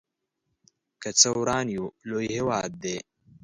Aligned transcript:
څه 1.01 1.09
که 1.21 1.29
وران 1.39 1.65
يو 1.77 1.85
لوی 2.09 2.27
هيواد 2.35 2.71
دی 2.81 2.97